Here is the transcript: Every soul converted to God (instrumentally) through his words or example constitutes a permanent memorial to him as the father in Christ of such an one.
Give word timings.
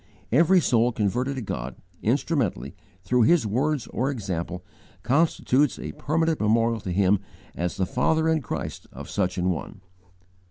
Every 0.31 0.59
soul 0.59 0.91
converted 0.91 1.35
to 1.35 1.43
God 1.43 1.75
(instrumentally) 2.01 2.75
through 3.03 3.21
his 3.21 3.45
words 3.45 3.85
or 3.85 4.09
example 4.09 4.65
constitutes 5.03 5.77
a 5.77 5.91
permanent 5.91 6.39
memorial 6.41 6.79
to 6.79 6.91
him 6.91 7.19
as 7.53 7.77
the 7.77 7.85
father 7.85 8.27
in 8.27 8.41
Christ 8.41 8.87
of 8.91 9.07
such 9.11 9.37
an 9.37 9.51
one. 9.51 9.81